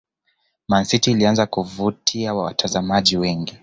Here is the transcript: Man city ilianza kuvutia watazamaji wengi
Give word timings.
Man 0.67 0.85
city 0.85 1.11
ilianza 1.11 1.45
kuvutia 1.45 2.33
watazamaji 2.33 3.17
wengi 3.17 3.57